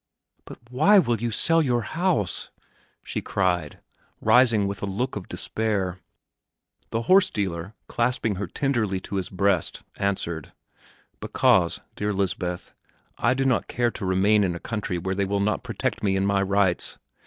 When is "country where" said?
14.59-15.13